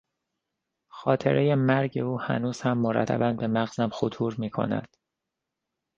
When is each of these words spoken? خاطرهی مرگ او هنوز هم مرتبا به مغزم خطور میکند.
خاطرهی 0.91 1.55
مرگ 1.55 1.97
او 1.99 2.21
هنوز 2.21 2.61
هم 2.61 2.77
مرتبا 2.77 3.33
به 3.33 3.47
مغزم 3.47 3.89
خطور 3.89 4.35
میکند. 4.37 4.97